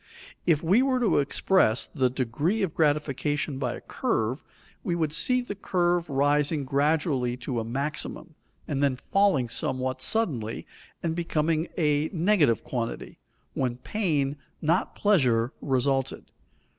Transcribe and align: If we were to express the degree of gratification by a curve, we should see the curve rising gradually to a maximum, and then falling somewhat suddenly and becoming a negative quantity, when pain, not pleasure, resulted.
If 0.47 0.63
we 0.63 0.81
were 0.81 0.99
to 0.99 1.19
express 1.19 1.85
the 1.85 2.09
degree 2.09 2.63
of 2.63 2.73
gratification 2.73 3.59
by 3.59 3.75
a 3.75 3.81
curve, 3.81 4.41
we 4.83 4.95
should 4.97 5.13
see 5.13 5.41
the 5.41 5.53
curve 5.53 6.09
rising 6.09 6.65
gradually 6.65 7.37
to 7.37 7.59
a 7.59 7.63
maximum, 7.63 8.33
and 8.67 8.81
then 8.81 8.95
falling 8.95 9.47
somewhat 9.47 10.01
suddenly 10.01 10.65
and 11.03 11.15
becoming 11.15 11.67
a 11.77 12.09
negative 12.13 12.63
quantity, 12.63 13.19
when 13.53 13.77
pain, 13.77 14.37
not 14.59 14.95
pleasure, 14.95 15.53
resulted. 15.61 16.31